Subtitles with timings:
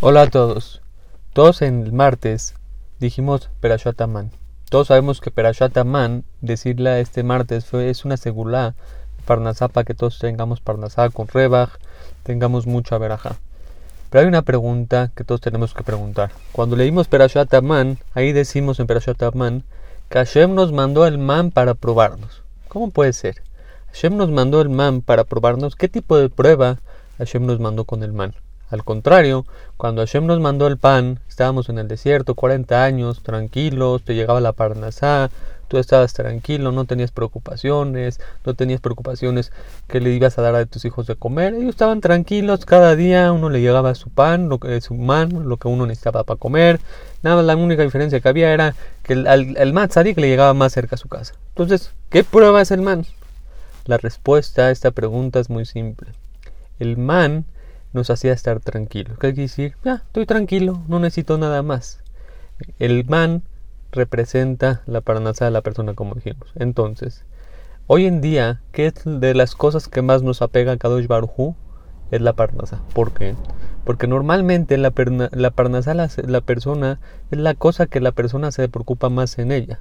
[0.00, 0.80] Hola a todos.
[1.32, 2.54] Todos en el martes
[3.00, 4.30] dijimos Perashat Aman.
[4.70, 8.76] Todos sabemos que Perashat Aman, decirla este martes, fue, es una segula
[9.24, 11.70] Parnasá para que todos tengamos Parnasá con Rebach,
[12.22, 13.38] tengamos mucha veraja.
[14.08, 16.30] Pero hay una pregunta que todos tenemos que preguntar.
[16.52, 19.64] Cuando leímos Perashat Aman, ahí decimos en Perashat Aman
[20.10, 22.44] que Hashem nos mandó el man para probarnos.
[22.68, 23.42] ¿Cómo puede ser?
[23.88, 25.74] Hashem nos mandó el man para probarnos.
[25.74, 26.78] ¿Qué tipo de prueba
[27.18, 28.36] Hashem nos mandó con el man?
[28.70, 29.46] Al contrario,
[29.76, 34.40] cuando Hashem nos mandó el pan, estábamos en el desierto 40 años, tranquilos, te llegaba
[34.40, 35.30] la parnasá,
[35.68, 39.52] tú estabas tranquilo, no tenías preocupaciones, no tenías preocupaciones
[39.86, 43.32] que le ibas a dar a tus hijos de comer, ellos estaban tranquilos, cada día
[43.32, 46.80] uno le llegaba su pan, lo que, su man, lo que uno necesitaba para comer,
[47.22, 50.72] nada, la única diferencia que había era que el, el, el man le llegaba más
[50.72, 51.34] cerca a su casa.
[51.50, 53.06] Entonces, ¿qué prueba es el man?
[53.86, 56.10] La respuesta a esta pregunta es muy simple.
[56.78, 57.46] El man
[57.92, 59.18] nos hacía estar tranquilos.
[59.18, 59.74] ¿Qué quiere decir?
[59.84, 62.00] Ya, estoy tranquilo, no necesito nada más.
[62.78, 63.42] El man
[63.92, 66.50] representa la parnasa de la persona, como dijimos.
[66.56, 67.24] Entonces,
[67.86, 71.54] hoy en día, ¿qué es de las cosas que más nos apega a Kadosh Baruj
[72.10, 72.82] Es la parnasa.
[72.94, 73.34] ¿Por qué?
[73.84, 74.92] Porque normalmente la,
[75.32, 79.52] la parnasa, la, la persona, es la cosa que la persona se preocupa más en
[79.52, 79.80] ella.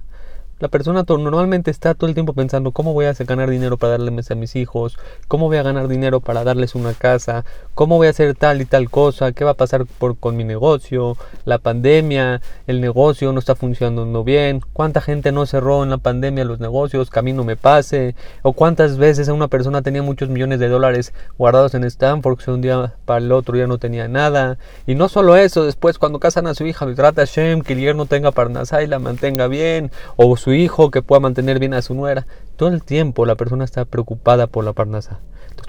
[0.60, 4.32] La persona normalmente está todo el tiempo pensando cómo voy a ganar dinero para darles
[4.32, 7.46] a mis hijos, cómo voy a ganar dinero para darles una casa,
[7.78, 10.44] cómo voy a hacer tal y tal cosa, qué va a pasar por, con mi
[10.44, 16.00] negocio, la pandemia, el negocio no está funcionando bien, cuánta gente no cerró en la
[16.00, 20.02] pandemia los negocios, que a mí no me pase, o cuántas veces una persona tenía
[20.02, 23.78] muchos millones de dólares guardados en Stanford, que un día para el otro ya no
[23.78, 24.58] tenía nada.
[24.88, 28.08] Y no solo eso, después cuando casan a su hija, trata Shem que el no
[28.08, 31.94] tenga parnasá y la mantenga bien, o su hijo, que pueda mantener bien a su
[31.94, 32.26] nuera.
[32.56, 35.20] Todo el tiempo la persona está preocupada por la parnasa.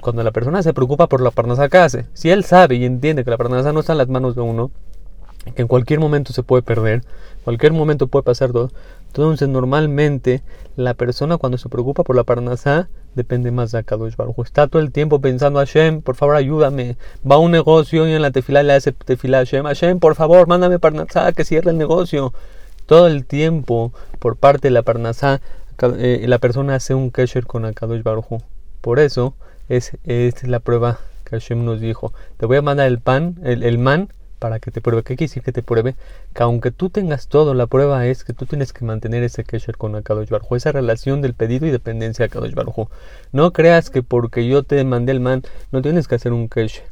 [0.01, 2.05] Cuando la persona se preocupa por la parnasa, ¿qué hace?
[2.13, 4.71] Si él sabe y entiende que la parnasa no está en las manos de uno,
[5.55, 7.03] que en cualquier momento se puede perder,
[7.43, 8.71] cualquier momento puede pasar todo.
[9.07, 10.43] Entonces, normalmente,
[10.75, 14.45] la persona cuando se preocupa por la parnasá depende más de Akadosh Baruj.
[14.45, 16.97] Está todo el tiempo pensando, Hashem, por favor, ayúdame.
[17.29, 20.15] Va a un negocio y en la tefila le hace tefila a Hashem, Hashem, por
[20.15, 22.33] favor, mándame parnasá que cierre el negocio
[22.89, 25.41] todo el tiempo por parte de la Parnasá,
[25.99, 28.41] eh, la persona hace un kesher con Akadosh Baruj
[28.81, 29.35] Por eso
[29.69, 32.13] es, es, la prueba que Hashem nos dijo.
[32.37, 34.09] Te voy a mandar el pan, el, el man,
[34.39, 35.03] para que te pruebe.
[35.03, 35.95] ¿Qué quiere decir que te pruebe?
[36.33, 39.77] Que aunque tú tengas todo, la prueba es que tú tienes que mantener ese kesher
[39.77, 42.87] con Akadosh Baruj esa relación del pedido y dependencia de Akadosh Baruj
[43.31, 46.85] No creas que porque yo te mandé el man, no tienes que hacer un kesher.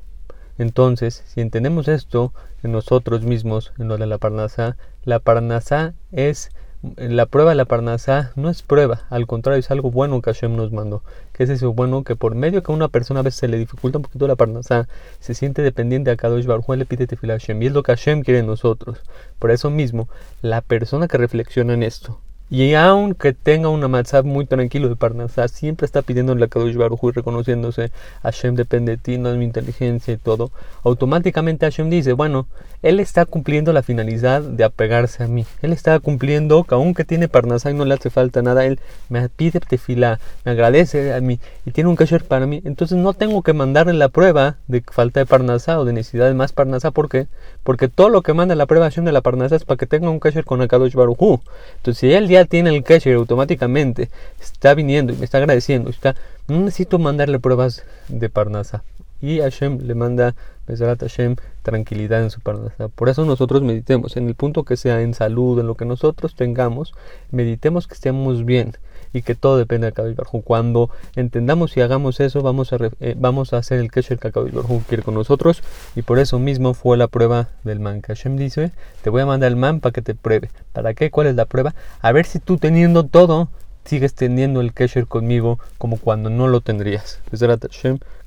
[0.60, 2.34] Entonces, si entendemos esto
[2.64, 6.50] en nosotros mismos, en lo de la Parnasá, la Parnasá es
[6.96, 10.56] la prueba de la Parnasá no es prueba, al contrario, es algo bueno que Hashem
[10.56, 11.04] nos mandó.
[11.34, 13.58] Que es eso bueno que por medio que a una persona a veces se le
[13.58, 14.88] dificulta un poquito la Parnasá,
[15.20, 17.62] se siente dependiente a Kadosh Baruj le pide tefila Hashem.
[17.62, 19.00] Y es lo que Hashem quiere en nosotros.
[19.40, 20.08] Por eso mismo,
[20.42, 25.50] la persona que reflexiona en esto, y aunque tenga una matzab muy tranquilo de Parnasá,
[25.50, 27.92] siempre está pidiendo la Kadosh Baruj y reconociéndose,
[28.24, 30.52] Hashem depende de ti, no es mi inteligencia y todo.
[30.84, 32.48] Automáticamente Hashem dice, bueno,
[32.84, 35.46] él está cumpliendo la finalidad de apegarse a mí.
[35.62, 39.28] Él está cumpliendo que aunque tiene Parnasá y no le hace falta nada, él me
[39.28, 42.62] pide tefilá, me agradece a mí y tiene un kasher para mí.
[42.64, 46.34] Entonces no tengo que mandarle la prueba de falta de Parnasá o de necesidad de
[46.34, 46.92] más Parnasá.
[46.92, 47.28] ¿Por qué?
[47.64, 50.10] Porque todo lo que manda la prueba Hashem de la Parnasá es para que tenga
[50.10, 51.42] un kasher con la Kadosh Baruj
[51.78, 54.10] Entonces si él tiene el cache automáticamente,
[54.40, 56.16] está viniendo y me está agradeciendo, está,
[56.48, 58.84] no necesito mandarle pruebas de Parnasa.
[59.22, 60.36] Y Hashem le manda,
[60.68, 62.88] Besarat Hashem, tranquilidad en su Parnasa.
[62.90, 66.36] Por eso nosotros meditemos, en el punto que sea en salud, en lo que nosotros
[66.36, 66.94] tengamos,
[67.32, 68.74] meditemos que estemos bien
[69.14, 73.16] y que todo depende de Kadosh Baruj Cuando entendamos y hagamos eso, vamos a, eh,
[73.18, 75.64] vamos a hacer el Kesher que Kadosh Baruj quiere con nosotros.
[75.96, 78.02] Y por eso mismo fue la prueba del man.
[78.02, 80.50] Que Hashem dice: Te voy a mandar el man para que te pruebe.
[80.74, 81.10] ¿Para qué?
[81.12, 81.74] ¿Cuál es la prueba?
[82.02, 83.50] A ver si tú teniendo todo,
[83.88, 87.20] sigues teniendo el Kesher conmigo como cuando no lo tendrías.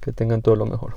[0.00, 0.88] Que tengan todo lo mejor.